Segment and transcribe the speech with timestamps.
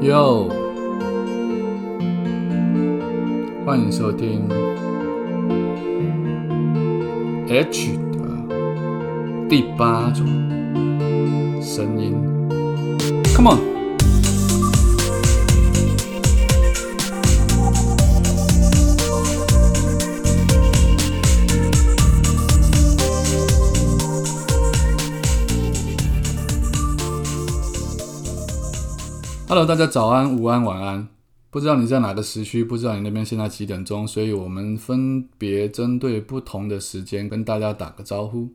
[0.00, 0.48] Yo，，
[3.66, 4.48] 欢迎收听
[7.48, 8.18] H 的
[9.48, 10.24] 第八种
[11.60, 12.14] 声音。
[13.34, 13.67] Come on
[29.48, 31.08] Hello，大家早安、午安、晚安。
[31.48, 38.50] 不知道你在哪个时区，不知道你那边现在几点钟，所以我们分别针对不同的时间跟大家打个招呼。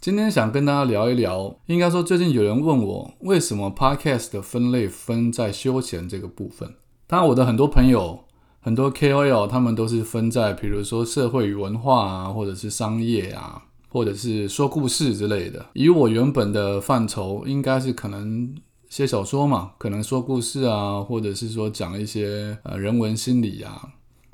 [0.00, 6.74] 今天想跟大家聊一聊，应该说最近有人问我，为什么 Podcast 的分类分在休闲这个部分？
[7.06, 8.24] 当然，我的很多朋友、
[8.60, 15.66] 很多 KOL 他们都是分在，比如说社会与文化啊，或者是商业啊，或者是说故事之类的。
[15.74, 18.54] 以我原本的范畴，应该是可能。
[18.92, 23.90] 写小说嘛，可能说故事啊，或者是说讲一些呃人文心理啊。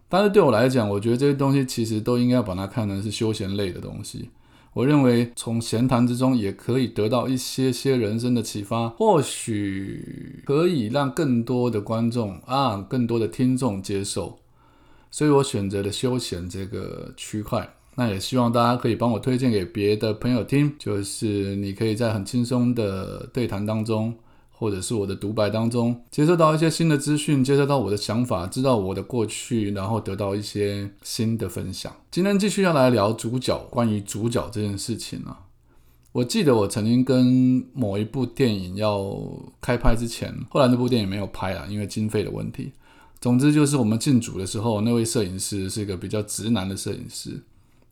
[0.09, 4.31] 但是对我来讲，我觉得这些东西其实都应该把它看成是休闲类的东西。
[4.73, 14.41] 我认为从闲谈之中也可以得到一些些人生的启发，或许可以让更多的观众啊，更多的听众接受。
[15.09, 17.77] 所以我选择了休闲这个区块。
[17.95, 24.13] 那也希望大家可以帮我推荐给别的朋友听，就是你可以在很轻松的对谈当中。
[24.59, 31.95] 或者是我的独白当中，接收到一些新的资讯，接收到我的想法，知道我的过去，然后得到一些新的分享。
[32.11, 35.47] 今天继续要来聊主角，关于主角这件事情啊。
[36.11, 39.17] 我记得我曾经跟某一部电影要
[39.61, 42.73] 开拍之前，后来那部电影没有拍啊，因为经费的问题。
[43.21, 47.41] 总之就是我们进组的时候，那位摄影师是一个比较直男的摄影师，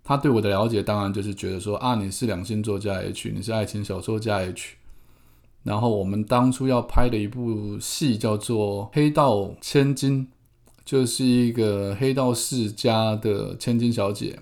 [0.03, 4.75] 他对我的了解当然就是觉得说啊，你是两性作家 H，你是爱情小说家 H。
[5.67, 10.25] 然后我们当初要拍的一部戏叫做《黑道千金》，
[10.85, 14.39] 就是一个黑道世家的千金小姐，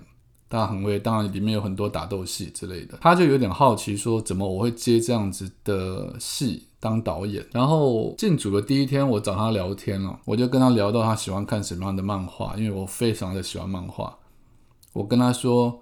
[0.47, 2.99] 她很会，当然里面有很多打斗戏之类的。
[3.01, 7.43] 他就有点好奇，说怎么我会接这样子的戏当导演？
[7.51, 14.19] 然后进组的第一天，我找他聊天了，我就跟他聊到他喜欢看什么样的漫画，因为我非常的喜欢漫画。
[14.93, 15.81] 我跟他说，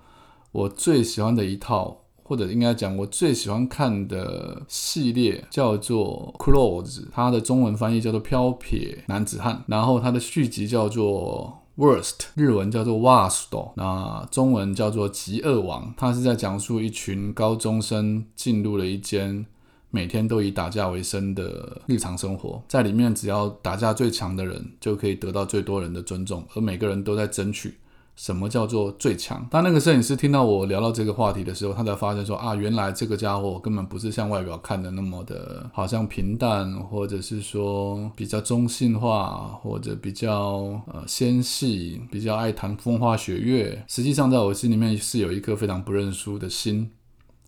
[0.54, 2.03] 我最喜欢的一套。
[2.24, 15.88] 或者应该讲，我最喜欢看的系列叫做《Close》，它的中文翻译叫做《飘撇男子汉》，然后它的续集叫做《Worst》，日文叫做《Wast》，那中文叫做《极恶王》。
[15.98, 19.46] 它是在讲述一群高中生进入了一间
[19.90, 27.76] 每天都以打架为生的日常生活，在里面只要打架最强的人就可以得到最多人的尊重，而每个人都在争取。
[28.16, 29.46] 什么叫做最强？
[29.50, 43.84] 当那个摄影师听到我聊到这个话题的时候，他才发现说啊，原来这个家伙根本不是像外表看的那么的，好像平淡，或者是说比较中性化，或者比较呃纤细，比较爱谈风花雪月。
[43.88, 46.92] 实际上，在我心里面是有一颗非常不认输的心，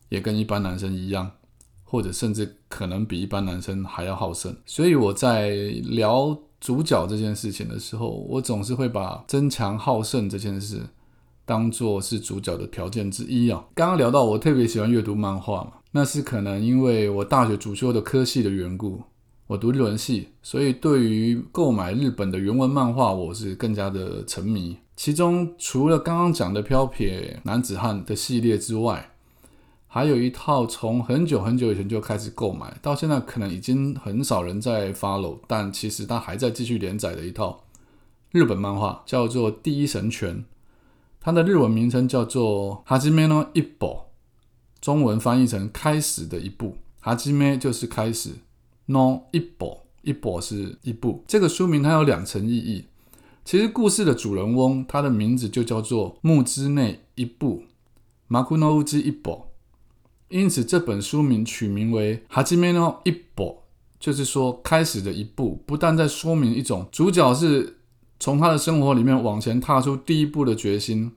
[0.10, 1.30] 也跟一般男生一样，
[1.84, 4.56] 或者甚至可能比一般男生还要好胜。
[4.66, 5.52] 所以我在
[5.84, 6.36] 聊。
[6.60, 10.82] 主角这件事情的时候，我总是会把争强好胜这件事
[11.46, 13.64] 当做是主角的条件之一啊。
[13.76, 19.04] 刚刚聊到我特别喜欢阅读漫画嘛，那是可能因为我大学主修的科系的缘故，
[19.48, 24.76] 我读日文系，所以对于购买日本的原文漫画，我是更加的沉迷。
[24.96, 29.12] 其中除了刚刚讲的飘撇男子汉的系列之外，
[29.96, 37.64] 还有一套从很久很久以前就开始购买，到现在可能已经很少人在 follow，但其实它还在继续连载的一套
[38.34, 40.36] 日本漫画，叫做《第一神拳》，
[41.22, 43.86] 它的日文名称叫做《哈基梅诺一部》，
[44.82, 46.76] 中文翻译成“开始的一步”。
[47.00, 48.32] 哈基梅就是开始
[48.88, 51.24] ，no 一部一部是一部。
[51.26, 52.84] 这个书名它有两层意义。
[53.46, 57.64] 其實故事的主人翁，他的名字就叫做木之内一步，
[58.28, 59.45] 马库诺乌之一步。
[60.30, 63.44] 因此，这本书名取名为《哈基梅诺一步》，
[64.00, 67.78] 就是说开始的一步，不但在说明一种主角是
[68.20, 71.12] 从他的生活里面往前踏出第一步的决心，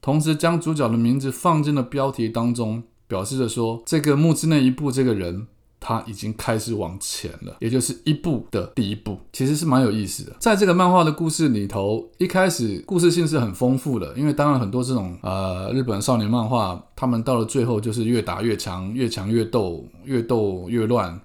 [0.00, 5.46] 同时将主角的名字放进了标题当中，表示着说这个木之内一步这个人。
[5.86, 10.34] 他已经开始往前了，也就是一步的第一步，其实是蛮有意思的。
[10.38, 21.20] 在这个漫画的故事里头，一开始故事性是很丰富的，因为当然很多这种呃日本少年漫画，他们到了最后就是越打越强，越强越斗，越斗越乱，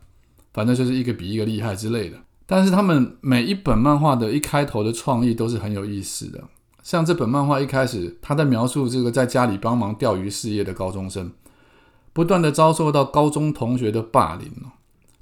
[0.53, 2.17] 反正就是一个比一个厉害之类的。
[2.45, 6.43] 但是他们每一本漫画的一开头的创意都是很有意思的，
[6.83, 11.31] 像这本漫画一开始，他在描述这个在家里帮忙钓鱼事业的高中生。
[12.13, 14.71] 不断的遭受到高中同学的霸凌哦。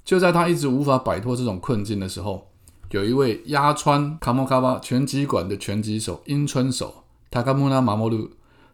[0.04, 2.48] 就在他一直无法摆脱这种困境的时候，
[2.90, 8.30] 有一位压川卡莫卡巴拳击馆的拳击手樱村手塔卡穆拉马莫鲁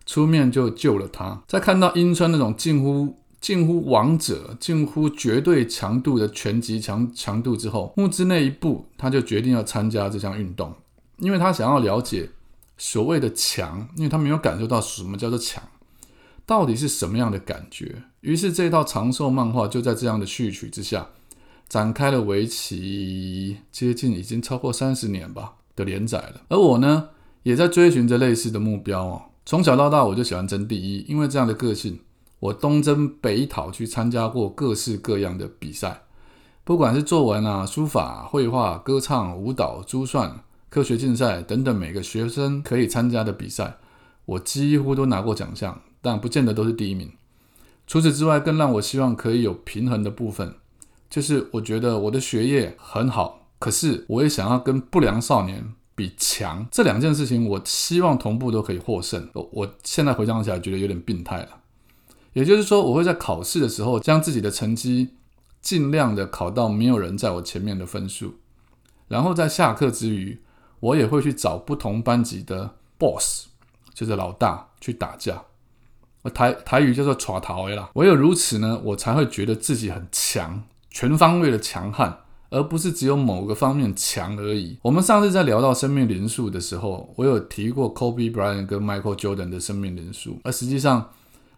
[0.07, 1.43] 出面就救了他。
[1.49, 10.73] 在看到樱川那种近乎近乎王者、近乎绝对强度的拳击强强度之后，木之那一步，他就决定要参加这项运动，
[11.19, 12.31] 因为他想要了解
[12.79, 15.63] 所谓的强，因为他没有感受到什么叫做强，
[16.47, 18.03] 到底是什么样的感觉。
[18.21, 21.09] 于是这套长寿漫画就在这样的序曲之下，
[21.69, 26.43] 展开了为期接近已经超过三十年吧的连载了。
[26.49, 27.11] 而我呢，
[27.43, 29.23] 也在追寻着类似的目标哦。
[29.47, 32.01] 从小到大，我就喜欢争第一，因为这样的个性。
[32.41, 36.03] 我东征北讨去参加过各式各样的比赛，
[36.63, 43.77] 不管是作文啊、书法、绘画、歌唱、舞蹈、珠算、科学竞赛等等，每个学生可以参加的比赛，
[44.27, 47.11] 我几乎都拿过奖项，但不见得都是第一名。
[47.87, 50.55] 除此之外，更让我希望可以有平衡的部分，
[51.09, 56.67] 就是我觉得我的学业很好，可是我也想要跟不良少年比强。
[56.71, 59.29] 这两件事情，我希望同步都可以获胜。
[59.33, 61.61] 我我现在回想起来，觉得有点病态了。
[62.35, 65.11] 也就是说，我会在考试的时候将自己的成绩
[65.63, 68.35] 尽量的考到没有人在我前面的分数，
[69.09, 70.41] 然后在下课之余，
[70.81, 73.47] 我也会去找不同班级的 boss，
[73.95, 75.45] 就是老大去打架。
[76.31, 77.91] 台台语叫做耍逃啦。
[77.95, 82.19] 唯有如此呢，我才会觉得自己很强，全方位的强悍，
[82.51, 84.79] 而不是只有某个方面强而已。
[84.83, 91.11] 我们上次在聊到生命灵数的时候，我有提过 Kobe Bryant 跟 Michael Jordan 的生命灵数，而实际上。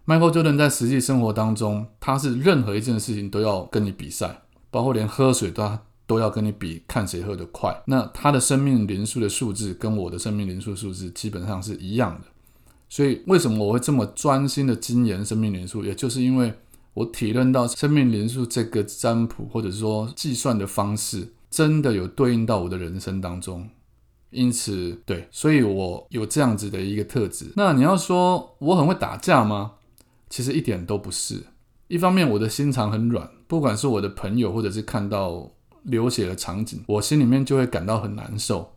[0.08, 5.68] Michael Jordan 在实际生活当中，他是任何一件事情都要跟你比赛，包括连喝水都
[6.06, 7.76] 都要跟你比，看谁喝得快。
[7.86, 12.28] 那他的生命灵数的数字跟我的生命灵数数字基本上是一样的。
[12.88, 16.54] 所以为什么我会这么专心的精研生命灵数，也就是因为
[16.94, 23.68] 我体认到生命灵数这个占卜或者说计算的方式，真的有对应到我的人生当中。
[24.30, 27.46] 因此，对，所以我有这样子的一个特质。
[27.56, 29.72] 那你要说我很会打架吗？
[30.28, 31.44] 其实一点都不是。
[31.88, 35.50] 一方面，我的心肠很软，不管是我的朋友，或者是看到
[35.84, 38.72] 流血的场景，我心里面就会感到很难受。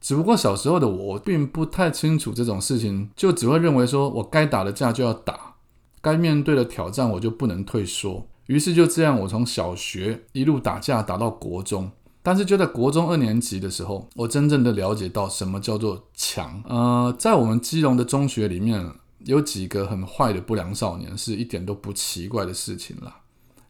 [0.00, 5.54] 只不过小时候的我并不太清楚这种事情，就只会认为说我该打的架就要打，
[6.00, 8.26] 该面对的挑战我就不能退缩。
[8.46, 11.90] 于是就这样，我从小学一路打架打到国中。
[12.22, 16.62] 但是就在国中二年级的时候，我真正的了解到什么叫做强。
[16.68, 18.92] 呃，在我们基隆的中学里面。
[19.26, 23.18] 有几个很坏的不良少年，是一点都不奇怪的事情啦。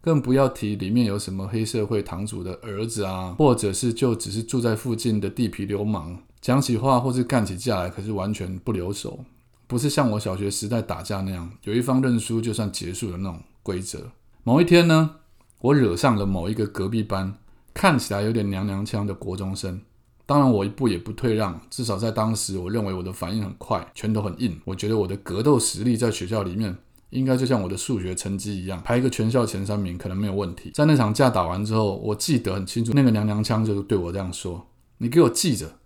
[0.02, 9.24] 更不要提里面有什么黑社会堂主的儿子啊，或者是就只是住在附近的地痞流氓，讲起话或是干起架来，可是完全不留手，
[9.66, 14.10] 不是像我小学时代打架那样，有一方认输就算结束的那种规则。
[14.42, 15.16] 某一天呢，
[15.60, 17.34] 我惹上了某一个隔壁班
[17.74, 19.80] 看起来有点娘娘腔的国中生。
[20.24, 24.58] 当然，我一步也不退让，至少在当时，我认为我的反应很快，拳头很硬。
[24.64, 26.76] 我觉得我的格斗实力在学校里面，
[27.10, 30.70] 应该就像我的数学成绩一样，排一个全校前三名可能没有问题。
[30.74, 34.66] 在那场架打完之后，我记得很清楚，那个娘娘腔就是对我这样说
[34.98, 35.78] ：“你给我记着。”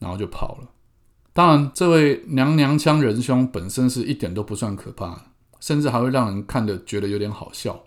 [0.00, 0.68] 然后就跑了。
[1.32, 5.26] 当然，这位娘娘腔仁兄本身是一点都不算可怕，
[5.60, 7.84] 甚至还会让人看的觉得有点好笑。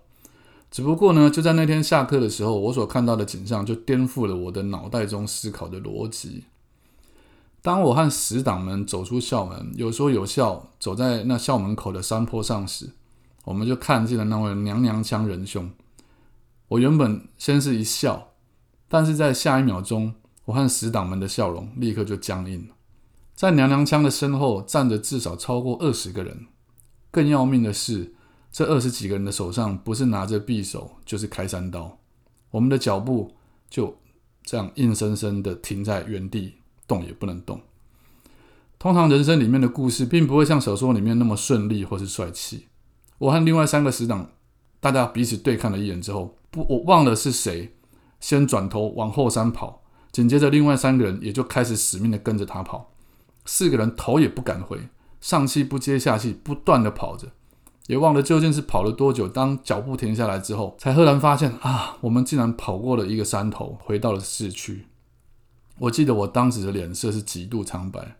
[0.69, 6.44] 只不过呢，就在那天下课的时候，我所看到的景象就颠覆了我的脑袋中思考的逻辑。
[7.61, 12.92] 当我和死党们走出校门，有说有笑，走在那校门口的山坡上时，
[13.44, 15.69] 我们就看见了那位娘娘腔仁兄。
[16.69, 18.30] 我原本先是一笑，
[18.87, 20.14] 但是在下一秒钟，
[20.45, 22.76] 我和死党们的笑容立刻就僵硬了。
[23.35, 26.47] 在娘娘腔的身后站着至少超过二十个人。
[27.11, 28.14] 更要命的是。
[28.49, 31.99] 这二十几个人的手上不是拿着匕首，就是开山刀。
[32.49, 33.35] 我们的脚步
[33.69, 33.95] 就
[34.42, 36.56] 这样硬生生的停在原地，
[36.87, 37.61] 动也不能动。
[38.79, 42.67] 通常人生里面的故事，并不会像小说里面那么顺利或是帅气。
[43.17, 44.29] 我和另外三个死党，
[44.79, 47.73] 大家彼此对看了一眼之后，不，我忘了是谁
[48.19, 52.91] 先转头往后山跑，紧接着另外三个人也就开始死命的跟着他跑。
[53.45, 54.79] 四个人头也不敢回，
[55.19, 57.29] 上气不接下气，不断的跑着。
[57.87, 59.27] 也忘了究竟是跑了多久。
[59.27, 64.85] 当脚步停下来之后，才赫然发现啊，我们竟然跑过了一个山头，回到了市区。
[65.80, 68.18] 我记得我当时的脸色是极度苍白，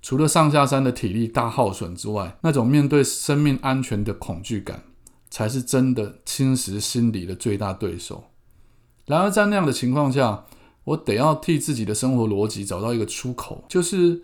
[0.00, 4.84] 除了上下山的体力大耗损之外，那种面对生命安全的恐惧感，
[5.30, 8.24] 才是真的侵蚀心理的最大对手。
[9.06, 10.44] 然而在那样的情况下，
[10.84, 14.22] 我得要替自己的生活逻辑找到一个出口，就是，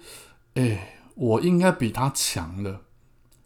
[0.55, 2.83] 哎，我应该比他强了。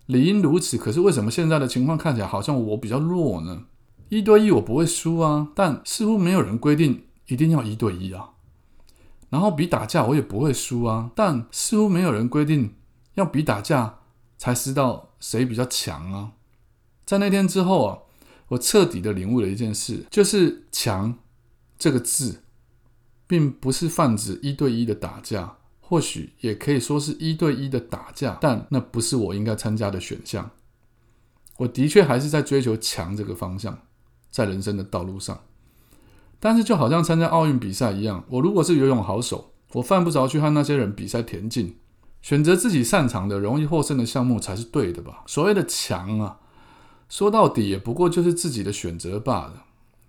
[0.06, 3.64] 理应如此，可是为什么现在的情况看起来好像我比较弱呢？
[4.08, 8.30] 一对一我不会输啊，但似乎没有人规定一定要一对一啊。
[9.30, 12.74] 然后比打架我也不会输啊，但似乎没有人规定
[13.14, 14.00] 要比打架
[14.36, 16.32] 才知道谁比较强啊。
[17.06, 17.98] 在那天之后啊，
[18.48, 21.16] 我彻底的领悟了一件事，就是“强”
[21.78, 22.42] 这个字，
[23.26, 30.50] 并不是泛指一对一的打架，或许也可以说是一对一的打架，但那不是我应该参加的选项。
[31.58, 33.78] 我的确还是在追求强这个方向，
[34.30, 35.40] 在人生的道路上。
[36.40, 41.76] 但是就好像参加奥运比赛一样，我如果是游泳好手，我犯不着去和那些人比赛田径。
[42.22, 45.22] 选择自己擅长的、容易获胜的项目才是对的吧？
[45.26, 46.38] 所谓的强啊，
[47.08, 49.64] 说到底也不过就是自己的选择罢了。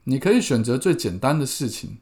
[0.05, 1.99] 你可以选择最简单的事情，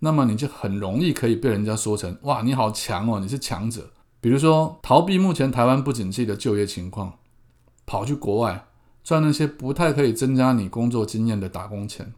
[0.00, 3.90] 那么你就很容易可以被人家说成哇，你好强哦，你是强者。
[4.20, 7.18] 比如说逃避目前台湾不景气的就业情况，
[7.86, 8.66] 跑去国外
[9.04, 12.14] 赚那些不太可以增加你工作经验的打工钱。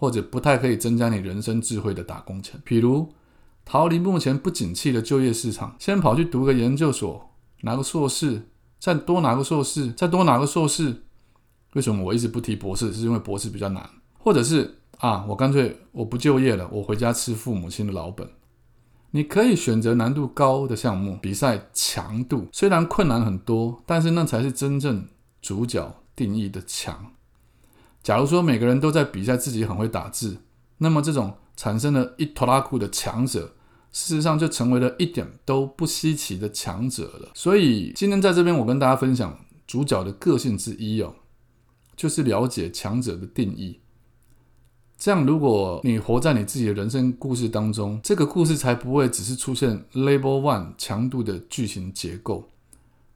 [0.00, 3.12] 或者不太可以增加你人生智慧的打工钱，比如
[3.64, 7.30] 逃离目前不景气的就业市场，先跑去读个研究所，
[7.62, 8.42] 拿个硕士，
[8.78, 11.02] 再多拿个硕士，再多拿个硕士。
[11.72, 12.92] 为什么我一直不提博士？
[12.92, 13.90] 是因为博士比较难。
[14.16, 18.28] 或者是啊，我干脆我不就业了，我回家吃父母亲的老本。
[19.10, 25.06] 你可以选择难度高的项目，比赛强度虽然困难很多，但是那才是真正
[25.42, 27.12] 主角定义的强。
[28.02, 30.38] 假如说每个人都在比赛自己很会打字，
[30.78, 33.54] 那么这种产生了一拖拉库的强者，
[33.92, 37.28] 事实上就成为了一点都不稀奇的强者了。
[37.34, 41.16] 所以今天在这边，我跟大家分享主角的个性之一哦，
[41.96, 43.80] 就是了解强者的定义。
[44.96, 52.48] 这样，如果你活在你自己的人生故事当中，这个故事才不会只是出现 Level One 强度的剧情结构。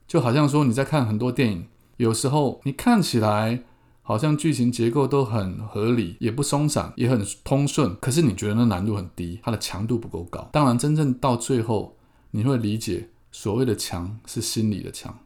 [0.07, 3.63] 就好像说你在看很多电影，有时候你看起来。
[4.05, 7.95] 好像剧情结构都很合理，也不松散，也很通顺。
[8.01, 10.47] 可是你觉得那难度很低，它的强度不够高。
[10.51, 11.97] 当然，真正到最后，
[12.31, 15.17] 你会理解所谓的强是心理的强，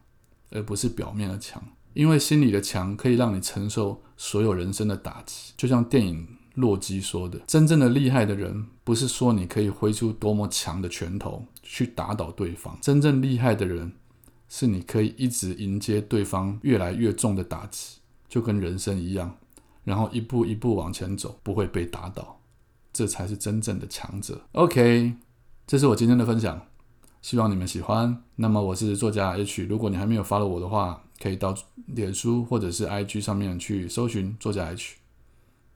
[0.52, 1.62] 而不是表面的强。
[1.94, 5.52] 因为心理的强可以让你承受所有人生的打击。
[5.56, 12.78] 就像电影《洛基》说的：“真正的厉害的人，不是说你可以挥出多么强的拳头去打倒对方。
[12.80, 13.92] 真正厉害的人，
[14.48, 17.96] 是你可以一直迎接对方越来越重的打击。”
[18.28, 19.36] 就跟人生一样，
[19.84, 22.40] 然后一步一步往前走，不会被打倒，
[22.92, 24.40] 这才是真正的强者。
[24.52, 25.14] OK，
[25.66, 26.66] 这是我今天的分享，
[27.22, 28.22] 希望你们喜欢。
[28.36, 31.54] 那么我是作家 H，如果你还没有 follow 我的话，可以到
[31.86, 34.96] 脸书或者是 IG 上面去搜寻作家 H。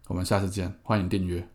[0.08, 1.51] 我们下次见，欢迎订阅。